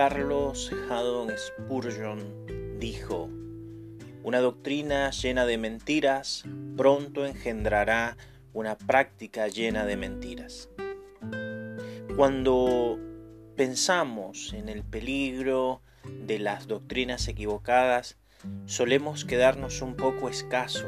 [0.00, 3.28] Carlos Haddon Spurgeon dijo,
[4.22, 8.16] una doctrina llena de mentiras pronto engendrará
[8.54, 10.70] una práctica llena de mentiras.
[12.16, 12.98] Cuando
[13.56, 15.82] pensamos en el peligro
[16.24, 18.16] de las doctrinas equivocadas,
[18.64, 20.86] solemos quedarnos un poco escaso.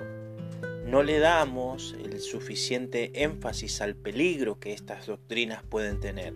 [0.87, 6.33] No le damos el suficiente énfasis al peligro que estas doctrinas pueden tener.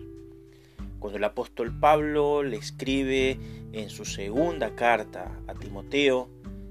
[0.99, 3.39] Cuando el apóstol Pablo le escribe
[3.71, 6.29] en su segunda carta a Timoteo,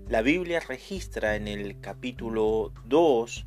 [0.09, 3.47] la Biblia registra en el capítulo 2,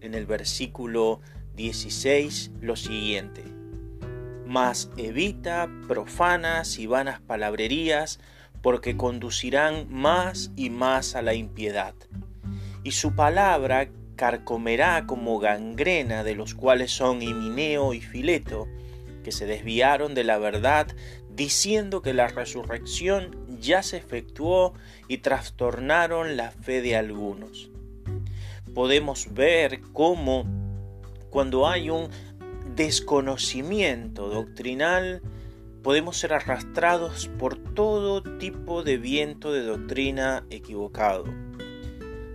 [0.00, 1.20] en el versículo
[1.56, 3.44] 16, lo siguiente.
[4.46, 8.20] Mas evita profanas y vanas palabrerías,
[8.62, 11.94] porque conducirán más y más a la impiedad.
[12.82, 18.66] Y su palabra carcomerá como gangrena de los cuales son Himineo y Fileto,
[19.24, 20.86] que se desviaron de la verdad
[21.30, 24.74] diciendo que la resurrección ya se efectuó
[25.08, 27.70] y trastornaron la fe de algunos.
[28.72, 30.46] Podemos ver cómo
[31.30, 32.08] cuando hay un
[32.76, 35.20] desconocimiento doctrinal,
[35.82, 41.24] podemos ser arrastrados por todo tipo de viento de doctrina equivocado.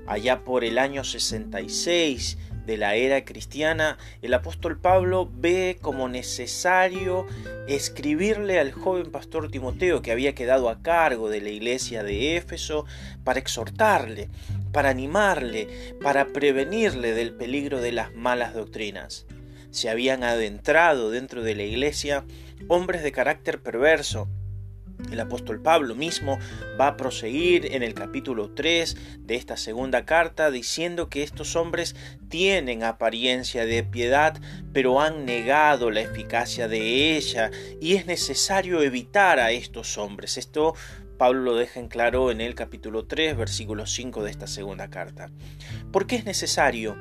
[0.06, 2.38] Allá por el año 66
[2.70, 7.26] de la era cristiana, el apóstol Pablo ve como necesario
[7.68, 12.86] escribirle al joven pastor Timoteo que había quedado a cargo de la iglesia de Éfeso
[13.24, 14.30] para exhortarle,
[14.72, 19.26] para animarle, para prevenirle del peligro de las malas doctrinas.
[19.72, 22.24] Se habían adentrado dentro de la iglesia
[22.68, 24.28] hombres de carácter perverso,
[25.12, 26.40] el apóstol Pablo mismo
[26.80, 31.96] va a proseguir en el capítulo 3 de esta segunda carta diciendo que estos hombres
[32.30, 34.40] tienen apariencia de piedad,
[34.74, 37.52] pero han negado la eficacia de ella
[37.82, 40.38] y es necesario evitar a estos hombres.
[40.38, 40.76] Esto
[41.20, 45.30] Pablo lo deja en claro en el capítulo 3, versículo 5 de esta segunda carta.
[45.92, 46.96] ¿Por qué es necesario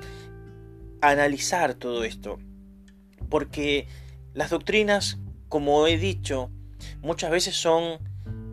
[1.00, 2.41] analizar todo esto?
[3.31, 3.87] Porque
[4.34, 5.19] las doctrinas,
[5.49, 6.50] como he dicho,
[7.00, 7.99] muchas veces son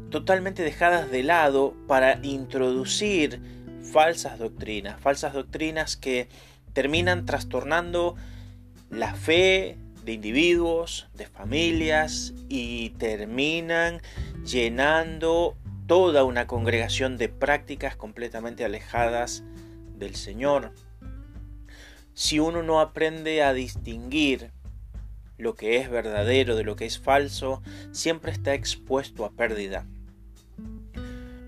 [0.09, 3.41] totalmente dejadas de lado para introducir
[3.91, 6.27] falsas doctrinas, falsas doctrinas que
[6.73, 8.15] terminan trastornando
[8.89, 14.01] la fe de individuos, de familias y terminan
[14.45, 19.43] llenando toda una congregación de prácticas completamente alejadas
[19.97, 20.71] del Señor.
[22.13, 24.51] Si uno no aprende a distinguir
[25.37, 29.85] lo que es verdadero de lo que es falso, siempre está expuesto a pérdida.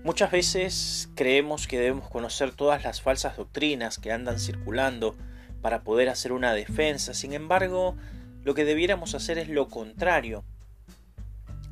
[0.04, 5.16] Muchas veces creemos que debemos conocer todas las falsas doctrinas que andan circulando
[5.60, 7.96] para poder hacer una defensa, sin embargo,
[8.44, 10.44] lo que debiéramos hacer es lo contrario.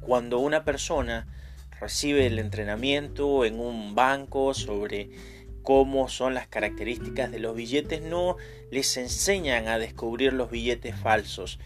[0.01, 1.27] Cuando una persona
[1.81, 5.11] recibe el entrenamiento en un banco sobre
[5.63, 8.37] cómo son las características de los billetes, no
[8.71, 11.59] les enseñan a descubrir los billetes falsos,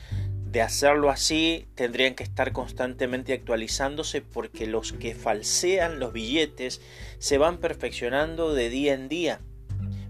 [0.50, 6.80] de hacerlo así, tendrían que estar constantemente actualizándose porque los que falsean los billetes
[7.18, 9.40] se van perfeccionando de día en día.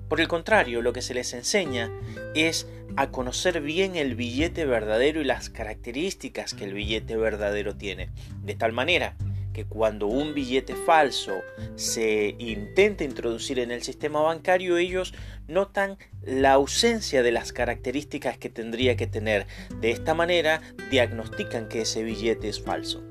[0.08, 1.90] Por el contrario, lo que se les enseña
[2.34, 8.10] es a conocer bien el billete verdadero y las características que el billete verdadero tiene.
[8.42, 9.16] De tal manera
[9.68, 11.42] cuando un billete falso
[11.76, 15.14] se intenta introducir en el sistema bancario, ellos
[15.48, 19.46] notan la ausencia de las características que tendría que tener.
[19.80, 20.60] De esta manera
[20.90, 23.02] diagnostican que ese billete es falso.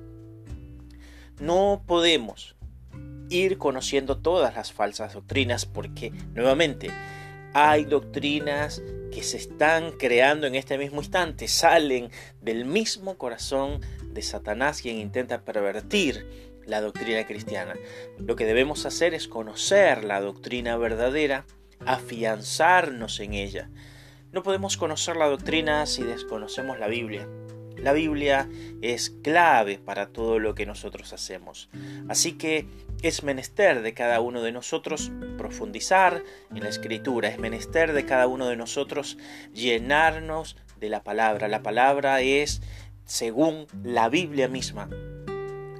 [1.40, 2.56] No podemos
[3.30, 6.90] ir conociendo todas las falsas doctrinas porque, nuevamente,
[7.54, 8.82] hay doctrinas
[9.12, 12.12] que se están creando en este mismo instante, salen
[12.42, 16.26] del mismo corazón de Satanás quien intenta pervertir
[16.66, 17.76] la doctrina cristiana.
[18.18, 21.46] Lo que debemos hacer es conocer la doctrina verdadera,
[21.86, 23.70] afianzarnos en ella.
[24.32, 27.28] No podemos conocer la doctrina si desconocemos la Biblia.
[27.78, 28.50] La Biblia
[28.82, 31.70] es clave para todo lo que nosotros hacemos.
[32.10, 32.68] Así que
[33.02, 36.22] es menester de cada uno de nosotros profundizar
[36.54, 39.18] en la escritura, es menester de cada uno de nosotros
[39.54, 41.48] llenarnos de la palabra.
[41.48, 42.62] La palabra es,
[43.10, 44.88] según la Biblia misma,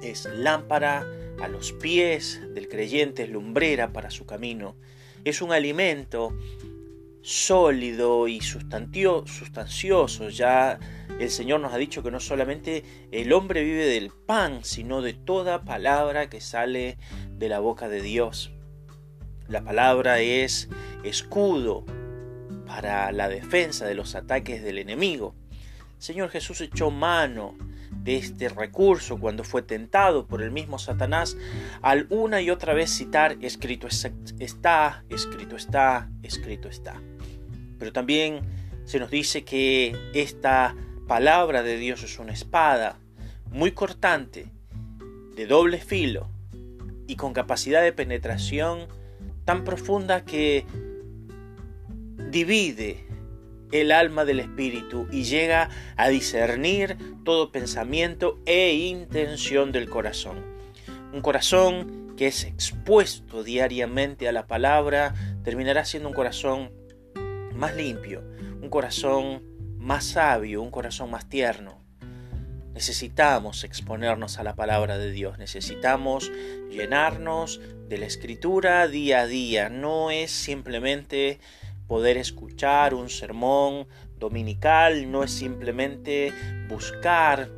[0.02, 1.06] es lámpara
[1.40, 4.74] a los pies del creyente, es lumbrera para su camino.
[5.24, 6.36] Es un alimento
[7.22, 10.28] sólido y sustancioso.
[10.28, 10.80] Ya
[11.20, 12.82] el Señor nos ha dicho que no solamente
[13.12, 16.98] el hombre vive del pan, sino de toda palabra que sale
[17.38, 18.50] de la boca de Dios.
[19.46, 20.68] La palabra es
[21.04, 21.84] escudo
[22.66, 25.36] para la defensa de los ataques del enemigo.
[26.00, 27.54] Señor Jesús echó mano
[27.90, 31.36] de este recurso cuando fue tentado por el mismo Satanás
[31.82, 37.02] al una y otra vez citar escrito está, escrito está, escrito está.
[37.78, 38.40] Pero también
[38.86, 40.74] se nos dice que esta
[41.06, 42.96] palabra de Dios es una espada
[43.50, 44.46] muy cortante,
[45.36, 46.30] de doble filo
[47.08, 48.88] y con capacidad de penetración
[49.44, 50.64] tan profunda que
[52.30, 53.09] divide
[53.72, 60.44] el alma del espíritu y llega a discernir todo pensamiento e intención del corazón.
[61.12, 66.70] Un corazón que es expuesto diariamente a la palabra terminará siendo un corazón
[67.54, 68.22] más limpio,
[68.60, 69.42] un corazón
[69.78, 71.80] más sabio, un corazón más tierno.
[72.74, 76.30] Necesitamos exponernos a la palabra de Dios, necesitamos
[76.70, 79.68] llenarnos de la escritura día a día.
[79.68, 81.40] No es simplemente
[81.90, 86.32] poder escuchar un sermón dominical, no es simplemente
[86.68, 87.50] buscar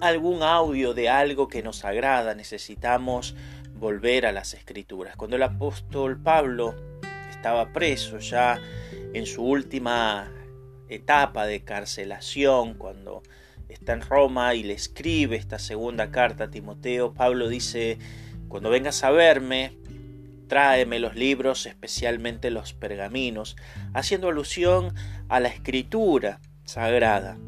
[0.00, 3.36] algún audio de algo que nos agrada, necesitamos
[3.74, 5.14] volver a las escrituras.
[5.16, 6.74] Cuando el apóstol Pablo
[7.28, 8.58] estaba preso ya
[9.12, 10.32] en su última
[10.88, 13.22] etapa de carcelación, cuando
[13.68, 17.98] está en Roma y le escribe esta segunda carta a Timoteo, Pablo dice,
[18.48, 19.76] cuando vengas a verme,
[20.48, 23.56] tráeme los libros, especialmente los pergaminos,
[23.92, 24.94] haciendo alusión
[25.28, 27.38] a la escritura sagrada.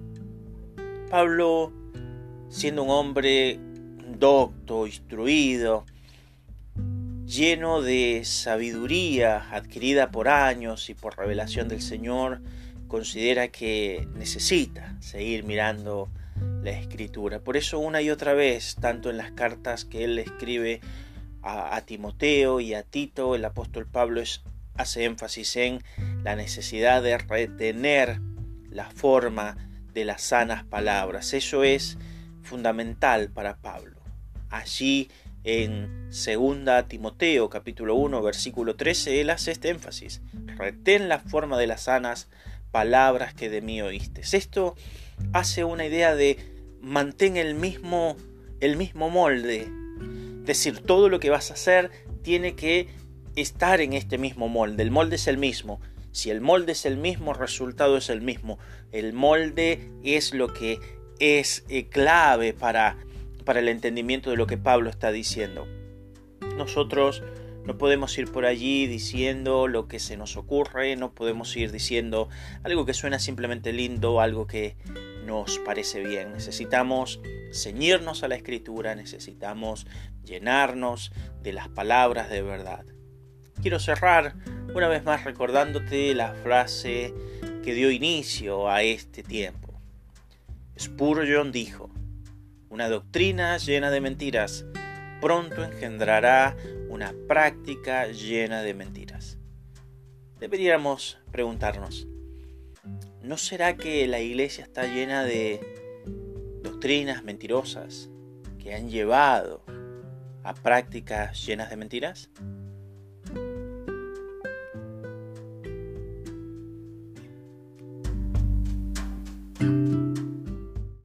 [1.10, 1.72] Pablo,
[2.48, 3.58] siendo un hombre
[4.18, 5.84] docto, instruido,
[7.26, 12.40] lleno de sabiduría adquirida por años y por revelación del Señor,
[12.88, 16.08] considera que necesita seguir mirando
[16.62, 17.40] la escritura.
[17.40, 20.80] Por eso una y otra vez, tanto en las cartas que él escribe
[21.46, 24.20] a, Timoteo y a Tito, el apóstol Pablo
[24.74, 25.82] hace énfasis en
[26.24, 28.20] la necesidad de retener
[28.68, 29.56] la forma
[29.94, 31.32] de las sanas palabras.
[31.34, 31.98] Eso es
[32.42, 34.00] fundamental para Pablo.
[34.50, 35.08] Allí
[35.44, 40.20] en 2 Timoteo capítulo 1 versículo 13 él hace este énfasis.
[40.58, 42.28] Retén la forma de las sanas
[42.72, 44.22] palabras que de mí oíste.
[44.36, 44.74] Esto
[45.32, 46.38] hace una idea de
[46.80, 48.16] mantén el mismo
[48.60, 49.70] el mismo molde
[50.46, 51.90] decir, todo lo que vas a hacer
[52.22, 52.88] tiene que
[53.34, 54.82] estar en este mismo molde.
[54.82, 55.80] El molde es el mismo.
[56.12, 58.58] Si el molde es el mismo, el resultado es el mismo.
[58.92, 60.80] El molde es lo que
[61.18, 62.96] es eh, clave para,
[63.44, 65.66] para el entendimiento de lo que Pablo está diciendo.
[66.56, 67.22] Nosotros
[67.66, 72.28] no podemos ir por allí diciendo lo que se nos ocurre, no podemos ir diciendo
[72.62, 74.76] algo que suena simplemente lindo, algo que
[75.26, 76.32] nos parece bien.
[76.32, 77.20] Necesitamos
[77.52, 79.86] ceñirnos a la escritura, necesitamos
[80.24, 81.12] llenarnos
[81.42, 82.86] de las palabras de verdad.
[83.60, 84.36] Quiero cerrar
[84.74, 87.12] una vez más recordándote la frase
[87.64, 89.80] que dio inicio a este tiempo.
[90.78, 91.90] Spurgeon dijo,
[92.68, 94.66] una doctrina llena de mentiras
[95.20, 96.56] pronto engendrará
[96.88, 99.38] una práctica llena de mentiras.
[100.38, 102.06] Deberíamos preguntarnos,
[103.26, 105.60] ¿no será que la iglesia está llena de
[106.62, 108.08] doctrinas mentirosas
[108.62, 109.64] que han llevado
[110.44, 112.30] a prácticas llenas de mentiras?